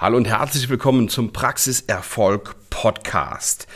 Hallo 0.00 0.16
und 0.16 0.28
herzlich 0.28 0.68
willkommen 0.68 1.08
zum 1.08 1.32
Praxiserfolg 1.32 2.54
Podcast. 2.70 3.66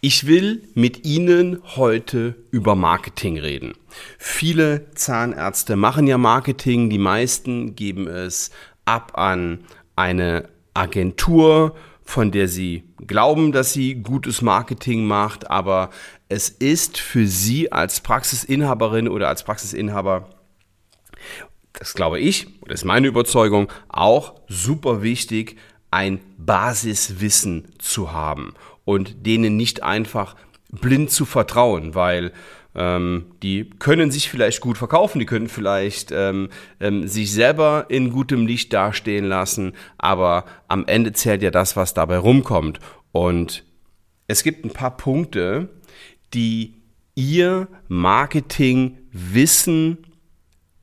Ich 0.00 0.28
will 0.28 0.62
mit 0.74 1.04
Ihnen 1.04 1.60
heute 1.74 2.36
über 2.52 2.76
Marketing 2.76 3.36
reden. 3.36 3.72
Viele 4.16 4.92
Zahnärzte 4.94 5.74
machen 5.74 6.06
ja 6.06 6.18
Marketing, 6.18 6.88
die 6.88 6.98
meisten 6.98 7.74
geben 7.74 8.06
es 8.06 8.52
ab 8.84 9.18
an 9.18 9.64
eine 9.96 10.48
Agentur, 10.72 11.74
von 12.04 12.30
der 12.30 12.46
sie 12.46 12.84
glauben, 13.04 13.50
dass 13.50 13.72
sie 13.72 13.96
gutes 13.96 14.42
Marketing 14.42 15.04
macht, 15.04 15.50
aber 15.50 15.90
es 16.28 16.48
ist 16.48 16.96
für 16.96 17.26
Sie 17.26 17.72
als 17.72 18.00
Praxisinhaberin 18.02 19.08
oder 19.08 19.26
als 19.26 19.42
Praxisinhaber 19.42 20.30
das 21.78 21.94
glaube 21.94 22.18
ich, 22.18 22.48
das 22.66 22.80
ist 22.80 22.84
meine 22.84 23.06
Überzeugung, 23.06 23.70
auch 23.88 24.34
super 24.48 25.02
wichtig, 25.02 25.56
ein 25.90 26.20
Basiswissen 26.38 27.66
zu 27.78 28.12
haben 28.12 28.54
und 28.84 29.26
denen 29.26 29.56
nicht 29.56 29.82
einfach 29.82 30.36
blind 30.70 31.10
zu 31.10 31.24
vertrauen, 31.24 31.94
weil 31.94 32.32
ähm, 32.74 33.26
die 33.42 33.70
können 33.78 34.10
sich 34.10 34.28
vielleicht 34.28 34.60
gut 34.60 34.78
verkaufen, 34.78 35.18
die 35.18 35.26
können 35.26 35.48
vielleicht 35.48 36.12
ähm, 36.12 36.50
ähm, 36.80 37.08
sich 37.08 37.32
selber 37.32 37.86
in 37.88 38.10
gutem 38.10 38.46
Licht 38.46 38.72
dastehen 38.72 39.24
lassen, 39.24 39.72
aber 39.98 40.44
am 40.68 40.86
Ende 40.86 41.12
zählt 41.12 41.42
ja 41.42 41.50
das, 41.50 41.76
was 41.76 41.94
dabei 41.94 42.18
rumkommt. 42.18 42.80
Und 43.12 43.64
es 44.28 44.42
gibt 44.42 44.64
ein 44.64 44.72
paar 44.72 44.96
Punkte, 44.96 45.68
die 46.34 46.74
ihr 47.14 47.68
Marketingwissen 47.88 50.05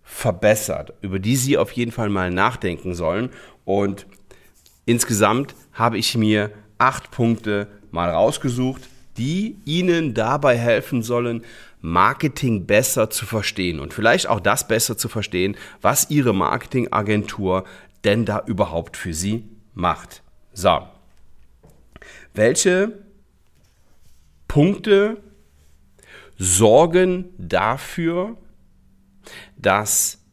verbessert, 0.04 0.94
über 1.02 1.20
die 1.20 1.36
Sie 1.36 1.58
auf 1.58 1.72
jeden 1.72 1.92
Fall 1.92 2.10
mal 2.10 2.30
nachdenken 2.30 2.94
sollen. 2.94 3.30
Und 3.66 4.06
insgesamt 4.86 5.56
habe 5.74 5.98
ich 5.98 6.18
mir 6.18 6.52
acht 6.78 7.12
Punkte 7.12 7.68
mal 7.92 8.10
rausgesucht, 8.10 8.90
die 9.18 9.58
Ihnen 9.66 10.14
dabei 10.14 10.58
helfen 10.58 11.04
sollen, 11.04 11.44
Marketing 11.82 12.66
besser 12.66 13.10
zu 13.10 13.26
verstehen 13.26 13.80
und 13.80 13.94
vielleicht 13.94 14.28
auch 14.28 14.40
das 14.40 14.68
besser 14.68 14.98
zu 14.98 15.10
verstehen, 15.10 15.58
was 15.82 16.10
Ihre 16.10 16.34
Marketingagentur 16.34 17.66
denn 18.04 18.26
da 18.26 18.42
überhaupt 18.46 18.98
für 18.98 19.14
Sie 19.14 19.44
macht. 19.74 20.24
So. 20.54 20.82
Welche 22.34 22.94
Punkte 24.48 25.18
sorgen 26.38 27.26
dafür, 27.38 28.38
dass 29.58 30.24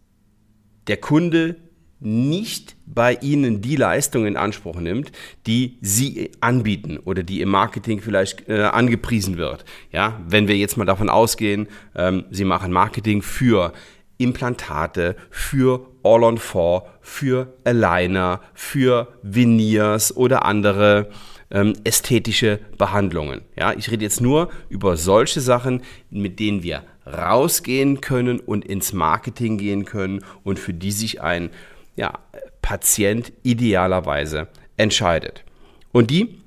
der 0.86 0.96
Kunde 0.96 1.56
nicht 2.00 2.76
bei 2.86 3.14
Ihnen 3.20 3.60
die 3.60 3.76
Leistung 3.76 4.26
in 4.26 4.36
Anspruch 4.36 4.80
nimmt, 4.80 5.12
die 5.46 5.78
Sie 5.82 6.32
anbieten 6.40 6.98
oder 6.98 7.22
die 7.22 7.42
im 7.42 7.50
Marketing 7.50 8.00
vielleicht 8.00 8.48
äh, 8.48 8.62
angepriesen 8.62 9.36
wird. 9.36 9.64
Ja, 9.92 10.20
wenn 10.26 10.48
wir 10.48 10.56
jetzt 10.56 10.76
mal 10.76 10.86
davon 10.86 11.10
ausgehen, 11.10 11.68
ähm, 11.94 12.24
Sie 12.30 12.44
machen 12.44 12.72
Marketing 12.72 13.20
für 13.20 13.72
Implantate, 14.16 15.16
für 15.30 15.86
All-on-4, 16.02 16.82
für 17.00 17.54
Aligner, 17.64 18.40
für 18.54 19.08
Veneers 19.22 20.16
oder 20.16 20.44
andere 20.44 21.10
ähm, 21.50 21.74
ästhetische 21.84 22.60
Behandlungen. 22.78 23.42
Ja, 23.56 23.72
ich 23.72 23.90
rede 23.90 24.04
jetzt 24.04 24.20
nur 24.20 24.50
über 24.68 24.96
solche 24.96 25.40
Sachen, 25.40 25.82
mit 26.10 26.38
denen 26.38 26.62
wir 26.62 26.82
rausgehen 27.14 28.00
können 28.00 28.40
und 28.40 28.64
ins 28.64 28.92
Marketing 28.92 29.58
gehen 29.58 29.84
können 29.84 30.24
und 30.44 30.58
für 30.58 30.74
die 30.74 30.92
sich 30.92 31.20
ein 31.20 31.50
ja, 31.96 32.18
Patient 32.62 33.32
idealerweise 33.42 34.48
entscheidet. 34.76 35.44
Und 35.92 36.10
die 36.10 36.38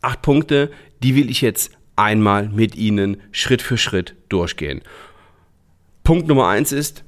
acht 0.00 0.22
Punkte, 0.22 0.70
die 1.02 1.14
will 1.14 1.30
ich 1.30 1.40
jetzt 1.40 1.72
einmal 1.96 2.48
mit 2.48 2.74
Ihnen 2.74 3.18
Schritt 3.30 3.62
für 3.62 3.78
Schritt 3.78 4.14
durchgehen. 4.28 4.82
Punkt 6.02 6.28
Nummer 6.28 6.48
eins 6.48 6.72
ist, 6.72 7.04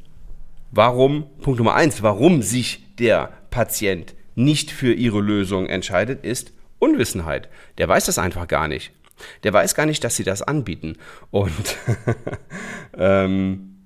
warum, 0.70 1.26
Punkt 1.40 1.58
Nummer 1.58 1.74
eins, 1.74 2.02
warum 2.02 2.42
sich 2.42 2.82
der 2.98 3.32
Patient 3.50 4.14
nicht 4.34 4.70
für 4.70 4.92
Ihre 4.92 5.20
Lösung 5.20 5.66
entscheidet, 5.66 6.24
ist 6.24 6.52
Unwissenheit. 6.78 7.48
Der 7.78 7.88
weiß 7.88 8.06
das 8.06 8.18
einfach 8.18 8.46
gar 8.48 8.68
nicht. 8.68 8.92
Der 9.42 9.52
weiß 9.52 9.74
gar 9.74 9.86
nicht, 9.86 10.04
dass 10.04 10.16
sie 10.16 10.24
das 10.24 10.42
anbieten. 10.42 10.96
Und 11.30 11.76
ähm, 12.96 13.76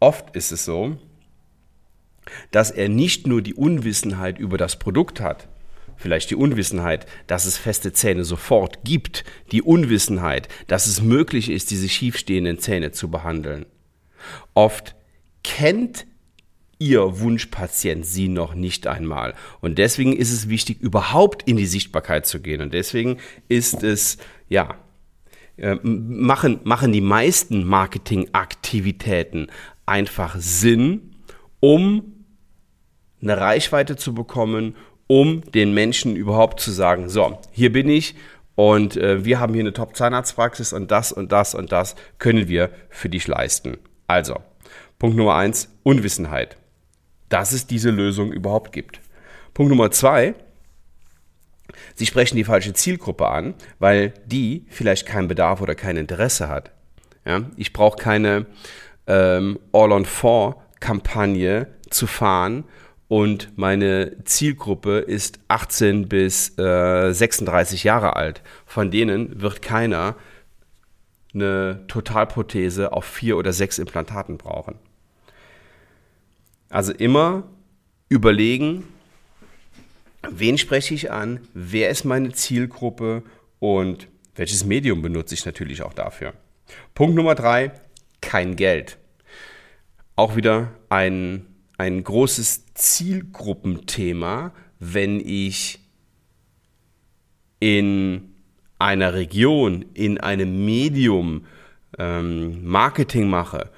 oft 0.00 0.34
ist 0.36 0.52
es 0.52 0.64
so, 0.64 0.98
dass 2.50 2.70
er 2.70 2.88
nicht 2.88 3.26
nur 3.26 3.42
die 3.42 3.54
Unwissenheit 3.54 4.38
über 4.38 4.58
das 4.58 4.78
Produkt 4.78 5.20
hat, 5.20 5.48
vielleicht 5.96 6.30
die 6.30 6.36
Unwissenheit, 6.36 7.06
dass 7.26 7.46
es 7.46 7.56
feste 7.56 7.92
Zähne 7.92 8.24
sofort 8.24 8.84
gibt, 8.84 9.24
die 9.52 9.62
Unwissenheit, 9.62 10.48
dass 10.66 10.86
es 10.86 11.02
möglich 11.02 11.50
ist, 11.50 11.70
diese 11.70 11.88
schiefstehenden 11.88 12.58
Zähne 12.58 12.92
zu 12.92 13.10
behandeln. 13.10 13.66
Oft 14.54 14.94
kennt 15.42 16.06
Ihr 16.78 17.20
Wunschpatient 17.20 18.06
Sie 18.06 18.28
noch 18.28 18.54
nicht 18.54 18.86
einmal. 18.86 19.34
Und 19.60 19.78
deswegen 19.78 20.14
ist 20.14 20.32
es 20.32 20.48
wichtig, 20.48 20.80
überhaupt 20.80 21.42
in 21.48 21.56
die 21.56 21.66
Sichtbarkeit 21.66 22.26
zu 22.26 22.40
gehen. 22.40 22.60
Und 22.60 22.72
deswegen 22.72 23.18
ist 23.48 23.82
es, 23.82 24.18
ja, 24.48 24.76
äh, 25.56 25.76
machen, 25.82 26.60
machen 26.62 26.92
die 26.92 27.00
meisten 27.00 27.64
Marketingaktivitäten 27.64 29.50
einfach 29.86 30.36
Sinn, 30.38 31.16
um 31.58 32.24
eine 33.20 33.36
Reichweite 33.36 33.96
zu 33.96 34.14
bekommen, 34.14 34.76
um 35.08 35.42
den 35.50 35.74
Menschen 35.74 36.14
überhaupt 36.14 36.60
zu 36.60 36.70
sagen, 36.70 37.08
so, 37.08 37.40
hier 37.50 37.72
bin 37.72 37.88
ich 37.88 38.14
und 38.54 38.96
äh, 38.96 39.24
wir 39.24 39.40
haben 39.40 39.54
hier 39.54 39.62
eine 39.62 39.72
Top-Zahnarztpraxis 39.72 40.72
und 40.72 40.92
das 40.92 41.10
und 41.10 41.32
das 41.32 41.56
und 41.56 41.72
das 41.72 41.96
können 42.18 42.46
wir 42.46 42.70
für 42.90 43.08
dich 43.08 43.26
leisten. 43.26 43.78
Also, 44.06 44.36
Punkt 45.00 45.16
Nummer 45.16 45.34
eins, 45.34 45.74
Unwissenheit 45.82 46.56
dass 47.28 47.52
es 47.52 47.66
diese 47.66 47.90
Lösung 47.90 48.32
überhaupt 48.32 48.72
gibt. 48.72 49.00
Punkt 49.54 49.70
Nummer 49.70 49.90
zwei, 49.90 50.34
Sie 51.94 52.06
sprechen 52.06 52.36
die 52.36 52.44
falsche 52.44 52.72
Zielgruppe 52.72 53.28
an, 53.28 53.54
weil 53.78 54.14
die 54.26 54.64
vielleicht 54.68 55.06
keinen 55.06 55.28
Bedarf 55.28 55.60
oder 55.60 55.74
kein 55.74 55.96
Interesse 55.96 56.48
hat. 56.48 56.70
Ja? 57.24 57.42
Ich 57.56 57.72
brauche 57.72 57.98
keine 57.98 58.46
ähm, 59.06 59.58
All-on-4-Kampagne 59.72 61.66
zu 61.90 62.06
fahren 62.06 62.64
und 63.08 63.56
meine 63.56 64.22
Zielgruppe 64.24 64.98
ist 64.98 65.40
18 65.48 66.08
bis 66.08 66.58
äh, 66.58 67.12
36 67.12 67.84
Jahre 67.84 68.16
alt. 68.16 68.42
Von 68.66 68.90
denen 68.90 69.40
wird 69.40 69.62
keiner 69.62 70.16
eine 71.34 71.84
Totalprothese 71.88 72.92
auf 72.92 73.04
vier 73.04 73.36
oder 73.36 73.52
sechs 73.52 73.78
Implantaten 73.78 74.38
brauchen. 74.38 74.78
Also 76.70 76.92
immer 76.92 77.44
überlegen, 78.08 78.84
wen 80.28 80.58
spreche 80.58 80.94
ich 80.94 81.10
an, 81.10 81.40
wer 81.54 81.90
ist 81.90 82.04
meine 82.04 82.32
Zielgruppe 82.32 83.22
und 83.58 84.08
welches 84.34 84.64
Medium 84.64 85.02
benutze 85.02 85.34
ich 85.34 85.44
natürlich 85.46 85.82
auch 85.82 85.94
dafür. 85.94 86.34
Punkt 86.94 87.16
Nummer 87.16 87.34
drei, 87.34 87.72
kein 88.20 88.56
Geld. 88.56 88.98
Auch 90.16 90.36
wieder 90.36 90.72
ein, 90.88 91.46
ein 91.76 92.02
großes 92.02 92.74
Zielgruppenthema, 92.74 94.52
wenn 94.78 95.20
ich 95.20 95.80
in 97.60 98.34
einer 98.78 99.14
Region, 99.14 99.86
in 99.94 100.18
einem 100.18 100.64
Medium 100.64 101.46
ähm, 101.98 102.64
Marketing 102.64 103.28
mache, 103.28 103.70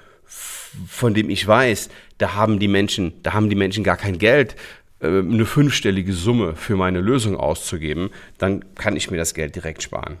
von 0.87 1.13
dem 1.13 1.29
ich 1.29 1.45
weiß, 1.45 1.89
da 2.17 2.35
haben 2.35 2.59
die 2.59 2.67
Menschen, 2.67 3.13
da 3.23 3.33
haben 3.33 3.49
die 3.49 3.55
Menschen 3.55 3.83
gar 3.83 3.97
kein 3.97 4.17
Geld, 4.17 4.55
äh, 4.99 5.07
eine 5.07 5.45
fünfstellige 5.45 6.13
Summe 6.13 6.55
für 6.55 6.75
meine 6.75 7.01
Lösung 7.01 7.35
auszugeben, 7.35 8.09
dann 8.37 8.75
kann 8.75 8.95
ich 8.95 9.11
mir 9.11 9.17
das 9.17 9.33
Geld 9.33 9.55
direkt 9.55 9.83
sparen. 9.83 10.17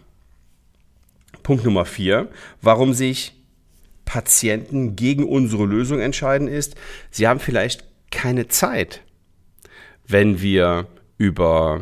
Punkt 1.43 1.63
Nummer 1.63 1.85
vier, 1.85 2.29
warum 2.61 2.93
sich 2.93 3.33
Patienten 4.05 4.95
gegen 4.95 5.25
unsere 5.25 5.65
Lösung 5.65 5.99
entscheiden, 5.99 6.47
ist, 6.47 6.75
sie 7.11 7.27
haben 7.27 7.39
vielleicht 7.39 7.85
keine 8.11 8.47
Zeit, 8.47 9.01
wenn 10.07 10.41
wir 10.41 10.87
über 11.17 11.81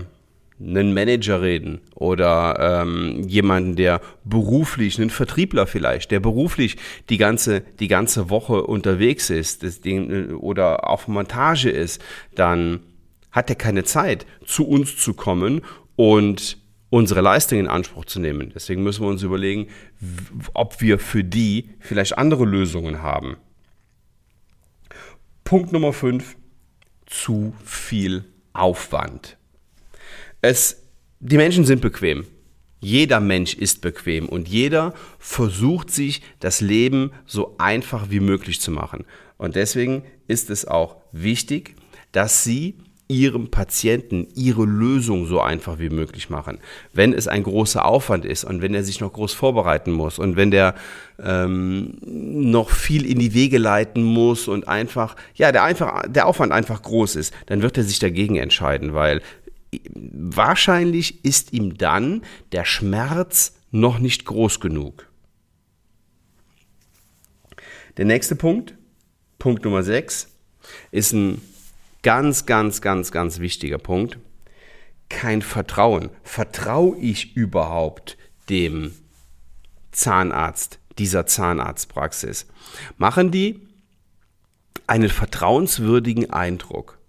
einen 0.59 0.93
Manager 0.93 1.41
reden 1.41 1.81
oder 1.95 2.81
ähm, 2.83 3.23
jemanden, 3.27 3.75
der 3.75 4.01
beruflich, 4.23 4.99
einen 4.99 5.09
Vertriebler 5.09 5.67
vielleicht, 5.67 6.11
der 6.11 6.19
beruflich 6.19 6.77
die 7.09 7.17
ganze, 7.17 7.61
die 7.79 7.87
ganze 7.87 8.29
Woche 8.29 8.63
unterwegs 8.63 9.29
ist 9.29 9.63
das 9.63 9.81
Ding, 9.81 10.35
oder 10.35 10.89
auf 10.89 11.07
Montage 11.07 11.69
ist, 11.69 12.01
dann 12.35 12.81
hat 13.31 13.49
er 13.49 13.55
keine 13.55 13.83
Zeit, 13.83 14.25
zu 14.45 14.67
uns 14.67 14.97
zu 14.97 15.13
kommen 15.13 15.61
und 15.95 16.57
unsere 16.89 17.21
Leistung 17.21 17.59
in 17.59 17.67
Anspruch 17.67 18.05
zu 18.05 18.19
nehmen. 18.19 18.51
Deswegen 18.53 18.83
müssen 18.83 19.03
wir 19.03 19.09
uns 19.09 19.23
überlegen, 19.23 19.67
ob 20.53 20.81
wir 20.81 20.99
für 20.99 21.23
die 21.23 21.69
vielleicht 21.79 22.17
andere 22.17 22.45
Lösungen 22.45 23.01
haben. 23.01 23.37
Punkt 25.43 25.71
Nummer 25.71 25.93
5, 25.93 26.35
zu 27.05 27.53
viel 27.63 28.25
Aufwand. 28.53 29.38
Es, 30.41 30.83
die 31.19 31.37
Menschen 31.37 31.65
sind 31.65 31.81
bequem. 31.81 32.25
Jeder 32.81 33.19
Mensch 33.19 33.55
ist 33.55 33.81
bequem 33.81 34.29
und 34.29 34.47
jeder 34.47 34.93
versucht 35.17 35.91
sich 35.91 36.21
das 36.39 36.61
Leben 36.61 37.11
so 37.25 37.55
einfach 37.57 38.09
wie 38.09 38.21
möglich 38.21 38.61
zu 38.61 38.71
machen. 38.71 39.05
Und 39.37 39.55
deswegen 39.55 40.03
ist 40.27 40.49
es 40.49 40.65
auch 40.65 40.97
wichtig, 41.11 41.75
dass 42.13 42.43
Sie 42.43 42.75
Ihrem 43.11 43.49
Patienten 43.49 44.27
Ihre 44.35 44.65
Lösung 44.65 45.25
so 45.25 45.41
einfach 45.41 45.79
wie 45.79 45.89
möglich 45.89 46.29
machen. 46.29 46.59
Wenn 46.93 47.11
es 47.11 47.27
ein 47.27 47.41
großer 47.41 47.83
Aufwand 47.83 48.23
ist 48.23 48.43
und 48.43 48.61
wenn 48.61 48.75
er 48.75 48.83
sich 48.83 48.99
noch 48.99 49.11
groß 49.11 49.33
vorbereiten 49.33 49.91
muss 49.91 50.19
und 50.19 50.35
wenn 50.35 50.51
der 50.51 50.75
ähm, 51.21 51.97
noch 52.03 52.69
viel 52.69 53.05
in 53.05 53.17
die 53.17 53.33
Wege 53.33 53.57
leiten 53.57 54.03
muss 54.03 54.47
und 54.47 54.67
einfach, 54.67 55.15
ja, 55.33 55.51
der, 55.51 55.63
einfach, 55.63 56.03
der 56.07 56.27
Aufwand 56.27 56.51
einfach 56.51 56.83
groß 56.83 57.15
ist, 57.15 57.33
dann 57.47 57.63
wird 57.63 57.77
er 57.77 57.83
sich 57.83 57.97
dagegen 57.97 58.35
entscheiden, 58.35 58.93
weil 58.93 59.21
wahrscheinlich 59.93 61.23
ist 61.23 61.53
ihm 61.53 61.77
dann 61.77 62.23
der 62.51 62.65
Schmerz 62.65 63.55
noch 63.71 63.99
nicht 63.99 64.25
groß 64.25 64.59
genug. 64.59 65.07
Der 67.97 68.05
nächste 68.05 68.35
Punkt, 68.35 68.75
Punkt 69.37 69.63
Nummer 69.65 69.83
6, 69.83 70.29
ist 70.91 71.13
ein 71.13 71.41
ganz, 72.01 72.45
ganz, 72.45 72.81
ganz, 72.81 73.11
ganz 73.11 73.39
wichtiger 73.39 73.77
Punkt. 73.77 74.17
Kein 75.09 75.41
Vertrauen. 75.41 76.09
Vertraue 76.23 76.97
ich 76.97 77.35
überhaupt 77.35 78.17
dem 78.49 78.93
Zahnarzt, 79.91 80.79
dieser 80.97 81.25
Zahnarztpraxis? 81.25 82.47
Machen 82.97 83.31
die 83.31 83.67
einen 84.87 85.09
vertrauenswürdigen 85.09 86.31
Eindruck, 86.31 86.99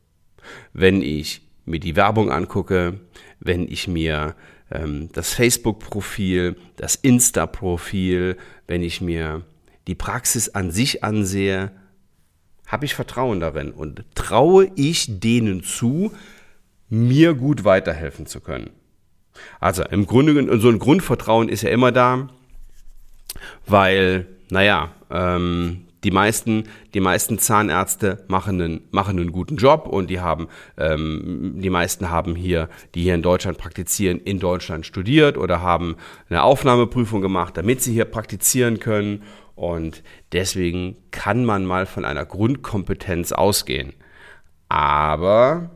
wenn 0.72 1.02
ich 1.02 1.42
mir 1.70 1.80
die 1.80 1.96
Werbung 1.96 2.30
angucke, 2.30 3.00
wenn 3.38 3.66
ich 3.70 3.88
mir 3.88 4.34
ähm, 4.70 5.08
das 5.12 5.32
Facebook-Profil, 5.32 6.56
das 6.76 6.96
Insta-Profil, 6.96 8.36
wenn 8.66 8.82
ich 8.82 9.00
mir 9.00 9.42
die 9.86 9.94
Praxis 9.94 10.50
an 10.50 10.70
sich 10.70 11.02
ansehe, 11.02 11.72
habe 12.66 12.84
ich 12.84 12.94
Vertrauen 12.94 13.40
darin 13.40 13.72
und 13.72 14.04
traue 14.14 14.70
ich 14.76 15.20
denen 15.20 15.62
zu, 15.62 16.12
mir 16.88 17.34
gut 17.34 17.64
weiterhelfen 17.64 18.26
zu 18.26 18.40
können. 18.40 18.70
Also 19.58 19.84
im 19.84 20.06
Grunde, 20.06 20.60
so 20.60 20.68
ein 20.68 20.78
Grundvertrauen 20.78 21.48
ist 21.48 21.62
ja 21.62 21.70
immer 21.70 21.92
da, 21.92 22.28
weil, 23.66 24.26
naja, 24.50 24.92
ähm, 25.10 25.86
die 26.04 26.10
meisten, 26.10 26.64
die 26.94 27.00
meisten 27.00 27.38
Zahnärzte 27.38 28.24
machen 28.28 28.60
einen, 28.60 28.88
machen 28.90 29.18
einen 29.18 29.32
guten 29.32 29.56
Job 29.56 29.86
und 29.86 30.08
die 30.08 30.20
haben, 30.20 30.48
ähm, 30.78 31.56
die 31.58 31.70
meisten 31.70 32.10
haben 32.10 32.34
hier, 32.34 32.68
die 32.94 33.02
hier 33.02 33.14
in 33.14 33.22
Deutschland 33.22 33.58
praktizieren, 33.58 34.20
in 34.20 34.38
Deutschland 34.38 34.86
studiert 34.86 35.36
oder 35.36 35.60
haben 35.60 35.96
eine 36.28 36.42
Aufnahmeprüfung 36.42 37.20
gemacht, 37.20 37.56
damit 37.56 37.82
sie 37.82 37.92
hier 37.92 38.06
praktizieren 38.06 38.80
können. 38.80 39.22
Und 39.54 40.02
deswegen 40.32 40.96
kann 41.10 41.44
man 41.44 41.66
mal 41.66 41.84
von 41.84 42.06
einer 42.06 42.24
Grundkompetenz 42.24 43.32
ausgehen. 43.32 43.92
Aber 44.68 45.70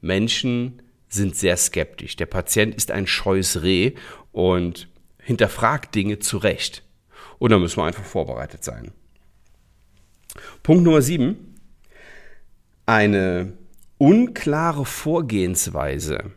Menschen 0.00 0.82
sind 1.08 1.36
sehr 1.36 1.56
skeptisch. 1.56 2.16
Der 2.16 2.26
Patient 2.26 2.74
ist 2.74 2.90
ein 2.90 3.06
scheues 3.06 3.62
Reh 3.62 3.92
und 4.32 4.88
hinterfragt 5.18 5.94
Dinge 5.94 6.18
zu 6.18 6.38
Recht. 6.38 6.82
Und 7.38 7.50
da 7.50 7.58
müssen 7.58 7.78
wir 7.78 7.84
einfach 7.84 8.04
vorbereitet 8.04 8.64
sein. 8.64 8.92
Punkt 10.62 10.84
Nummer 10.84 11.02
7. 11.02 11.36
Eine 12.86 13.52
unklare 13.98 14.84
Vorgehensweise, 14.84 16.32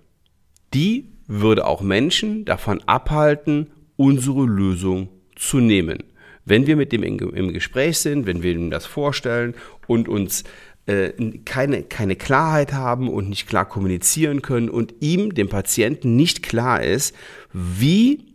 die 0.73 1.09
würde 1.27 1.65
auch 1.65 1.81
Menschen 1.81 2.45
davon 2.45 2.81
abhalten, 2.87 3.71
unsere 3.95 4.45
Lösung 4.45 5.09
zu 5.35 5.59
nehmen. 5.59 6.03
Wenn 6.43 6.67
wir 6.67 6.75
mit 6.75 6.91
dem 6.91 7.03
im 7.03 7.53
Gespräch 7.53 7.99
sind, 7.99 8.25
wenn 8.25 8.43
wir 8.43 8.51
ihm 8.53 8.71
das 8.71 8.85
vorstellen 8.85 9.53
und 9.87 10.09
uns 10.09 10.43
äh, 10.87 11.11
keine, 11.45 11.83
keine 11.83 12.15
Klarheit 12.15 12.73
haben 12.73 13.07
und 13.07 13.29
nicht 13.29 13.47
klar 13.47 13.65
kommunizieren 13.65 14.41
können 14.41 14.69
und 14.69 14.95
ihm, 14.99 15.33
dem 15.35 15.47
Patienten, 15.47 16.15
nicht 16.15 16.41
klar 16.41 16.81
ist, 16.83 17.15
wie 17.53 18.30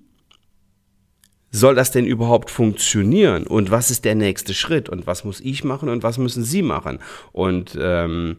soll 1.51 1.75
das 1.75 1.91
denn 1.91 2.07
überhaupt 2.07 2.51
funktionieren? 2.51 3.47
Und 3.47 3.71
was 3.71 3.91
ist 3.91 4.05
der 4.05 4.15
nächste 4.15 4.55
Schritt? 4.55 4.89
Und 4.89 5.07
was 5.07 5.25
muss 5.25 5.41
ich 5.41 5.65
machen 5.65 5.89
und 5.89 6.03
was 6.03 6.19
müssen 6.19 6.45
Sie 6.45 6.63
machen? 6.63 6.99
Und 7.33 7.77
ähm, 7.81 8.37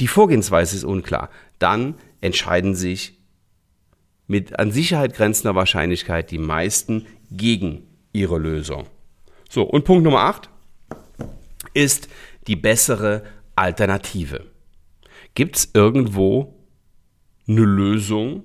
die 0.00 0.08
Vorgehensweise 0.08 0.76
ist 0.76 0.84
unklar. 0.84 1.30
Dann 1.58 1.94
entscheiden 2.20 2.74
sich 2.74 3.18
mit 4.26 4.58
an 4.58 4.72
Sicherheit 4.72 5.14
grenzender 5.14 5.54
Wahrscheinlichkeit 5.54 6.30
die 6.30 6.38
meisten 6.38 7.06
gegen 7.30 7.86
ihre 8.12 8.38
Lösung. 8.38 8.86
So, 9.48 9.62
und 9.62 9.84
Punkt 9.84 10.04
Nummer 10.04 10.20
8 10.20 10.48
ist 11.74 12.08
die 12.46 12.56
bessere 12.56 13.24
Alternative. 13.56 14.46
Gibt 15.34 15.56
es 15.56 15.70
irgendwo 15.74 16.54
eine 17.46 17.64
Lösung, 17.64 18.44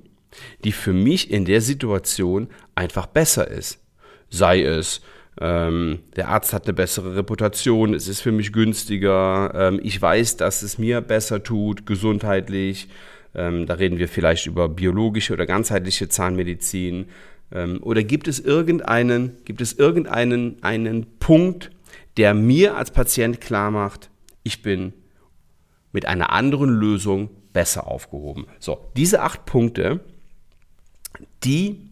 die 0.63 0.71
für 0.71 0.93
mich 0.93 1.31
in 1.31 1.45
der 1.45 1.61
Situation 1.61 2.49
einfach 2.75 3.07
besser 3.07 3.49
ist. 3.49 3.79
Sei 4.29 4.61
es, 4.61 5.01
ähm, 5.39 5.99
der 6.15 6.29
Arzt 6.29 6.53
hat 6.53 6.65
eine 6.65 6.73
bessere 6.73 7.15
Reputation, 7.15 7.93
es 7.93 8.07
ist 8.07 8.21
für 8.21 8.31
mich 8.31 8.51
günstiger, 8.51 9.51
ähm, 9.55 9.79
ich 9.83 10.01
weiß, 10.01 10.37
dass 10.37 10.63
es 10.63 10.77
mir 10.77 11.01
besser 11.01 11.43
tut, 11.43 11.85
gesundheitlich. 11.85 12.87
Ähm, 13.35 13.67
da 13.67 13.75
reden 13.75 13.99
wir 13.99 14.07
vielleicht 14.07 14.47
über 14.47 14.67
biologische 14.67 15.33
oder 15.33 15.45
ganzheitliche 15.45 16.09
Zahnmedizin. 16.09 17.05
Ähm, 17.51 17.79
oder 17.81 18.03
gibt 18.03 18.27
es 18.27 18.39
irgendeinen, 18.39 19.37
gibt 19.45 19.61
es 19.61 19.73
irgendeinen 19.73 20.61
einen 20.63 21.05
Punkt, 21.19 21.69
der 22.17 22.33
mir 22.33 22.75
als 22.75 22.91
Patient 22.91 23.39
klar 23.39 23.69
macht, 23.69 24.09
ich 24.43 24.63
bin 24.63 24.93
mit 25.91 26.05
einer 26.05 26.31
anderen 26.31 26.69
Lösung 26.69 27.29
besser 27.53 27.87
aufgehoben. 27.87 28.47
So, 28.59 28.79
diese 28.95 29.21
acht 29.21 29.45
Punkte 29.45 29.99
die 31.43 31.87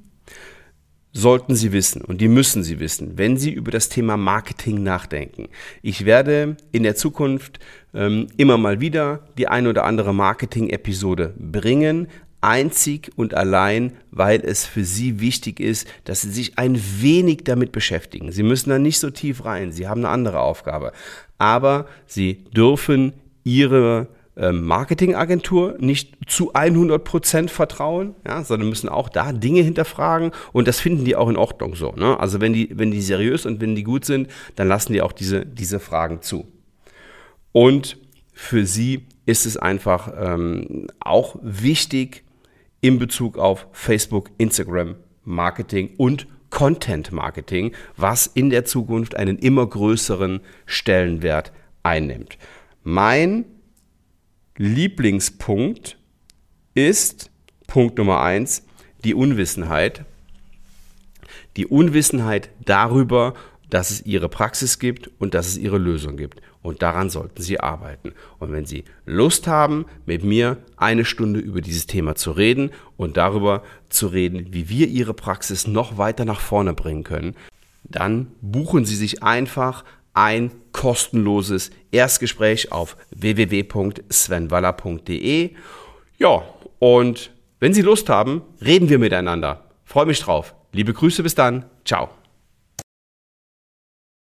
sollten 1.15 1.55
Sie 1.55 1.71
wissen 1.71 2.01
und 2.01 2.19
die 2.19 2.27
müssen 2.27 2.61
Sie 2.63 2.79
wissen, 2.79 3.17
wenn 3.17 3.37
Sie 3.37 3.51
über 3.51 3.71
das 3.71 3.87
Thema 3.87 4.17
Marketing 4.17 4.83
nachdenken. 4.83 5.47
Ich 5.81 6.05
werde 6.05 6.57
in 6.73 6.83
der 6.83 6.95
Zukunft 6.95 7.59
ähm, 7.93 8.27
immer 8.35 8.57
mal 8.57 8.81
wieder 8.81 9.21
die 9.37 9.47
ein 9.47 9.65
oder 9.65 9.85
andere 9.85 10.13
Marketing-Episode 10.13 11.33
bringen, 11.39 12.09
einzig 12.41 13.11
und 13.15 13.33
allein, 13.33 13.93
weil 14.11 14.41
es 14.41 14.65
für 14.65 14.83
Sie 14.83 15.21
wichtig 15.21 15.61
ist, 15.61 15.87
dass 16.03 16.21
Sie 16.21 16.31
sich 16.31 16.59
ein 16.59 16.79
wenig 16.99 17.45
damit 17.45 17.71
beschäftigen. 17.71 18.33
Sie 18.33 18.43
müssen 18.43 18.69
da 18.69 18.77
nicht 18.77 18.99
so 18.99 19.09
tief 19.09 19.45
rein, 19.45 19.71
Sie 19.71 19.87
haben 19.87 20.01
eine 20.01 20.09
andere 20.09 20.41
Aufgabe, 20.41 20.91
aber 21.37 21.87
Sie 22.07 22.43
dürfen 22.53 23.13
Ihre 23.45 24.07
Marketingagentur 24.51 25.75
nicht 25.79 26.17
zu 26.27 26.53
100% 26.53 27.49
vertrauen, 27.49 28.15
ja, 28.27 28.43
sondern 28.43 28.69
müssen 28.69 28.89
auch 28.89 29.07
da 29.07 29.31
Dinge 29.31 29.61
hinterfragen 29.61 30.31
und 30.51 30.67
das 30.67 30.79
finden 30.79 31.05
die 31.05 31.15
auch 31.15 31.29
in 31.29 31.37
Ordnung 31.37 31.75
so. 31.75 31.93
Ne? 31.93 32.19
Also 32.19 32.41
wenn 32.41 32.51
die, 32.53 32.69
wenn 32.73 32.91
die 32.91 33.01
seriös 33.01 33.45
und 33.45 33.61
wenn 33.61 33.75
die 33.75 33.83
gut 33.83 34.03
sind, 34.03 34.29
dann 34.55 34.67
lassen 34.67 34.93
die 34.93 35.01
auch 35.01 35.13
diese, 35.13 35.45
diese 35.45 35.79
Fragen 35.79 36.21
zu. 36.21 36.47
Und 37.53 37.97
für 38.33 38.65
sie 38.65 39.05
ist 39.25 39.45
es 39.45 39.55
einfach 39.55 40.11
ähm, 40.17 40.87
auch 40.99 41.37
wichtig 41.41 42.25
in 42.81 42.99
Bezug 42.99 43.37
auf 43.37 43.67
Facebook, 43.71 44.29
Instagram, 44.37 44.95
Marketing 45.23 45.91
und 45.97 46.27
Content 46.49 47.11
Marketing, 47.11 47.73
was 47.97 48.27
in 48.27 48.49
der 48.49 48.65
Zukunft 48.65 49.15
einen 49.15 49.37
immer 49.37 49.65
größeren 49.65 50.41
Stellenwert 50.65 51.51
einnimmt. 51.83 52.37
Mein 52.83 53.45
Lieblingspunkt 54.57 55.97
ist 56.75 57.29
Punkt 57.67 57.97
Nummer 57.97 58.21
eins, 58.21 58.65
die 59.03 59.13
Unwissenheit. 59.13 60.05
Die 61.57 61.65
Unwissenheit 61.67 62.49
darüber, 62.63 63.33
dass 63.69 63.91
es 63.91 64.05
ihre 64.05 64.29
Praxis 64.29 64.79
gibt 64.79 65.09
und 65.19 65.33
dass 65.33 65.47
es 65.47 65.57
ihre 65.57 65.77
Lösung 65.77 66.15
gibt. 66.15 66.41
Und 66.61 66.81
daran 66.81 67.09
sollten 67.09 67.41
Sie 67.41 67.59
arbeiten. 67.59 68.13
Und 68.39 68.53
wenn 68.53 68.65
Sie 68.65 68.85
Lust 69.05 69.45
haben, 69.45 69.85
mit 70.05 70.23
mir 70.23 70.57
eine 70.77 71.03
Stunde 71.03 71.41
über 71.41 71.59
dieses 71.59 71.85
Thema 71.85 72.15
zu 72.15 72.31
reden 72.31 72.71
und 72.95 73.17
darüber 73.17 73.61
zu 73.89 74.07
reden, 74.07 74.53
wie 74.53 74.69
wir 74.69 74.87
Ihre 74.87 75.13
Praxis 75.13 75.67
noch 75.67 75.97
weiter 75.97 76.23
nach 76.23 76.39
vorne 76.39 76.73
bringen 76.73 77.03
können, 77.03 77.35
dann 77.83 78.27
buchen 78.41 78.85
Sie 78.85 78.95
sich 78.95 79.21
einfach 79.21 79.83
ein 80.15 80.51
kostenloses 80.71 81.69
Erstgespräch 81.91 82.71
auf 82.71 82.97
www.svenwaller.de. 83.15 85.51
Ja, 86.17 86.43
und 86.79 87.31
wenn 87.59 87.73
Sie 87.73 87.81
Lust 87.81 88.07
haben, 88.09 88.41
reden 88.63 88.87
wir 88.89 88.99
miteinander. 88.99 89.65
Freue 89.83 90.05
mich 90.07 90.19
drauf. 90.19 90.55
Liebe 90.71 90.93
Grüße, 90.93 91.23
bis 91.23 91.35
dann. 91.35 91.65
Ciao. 91.85 92.09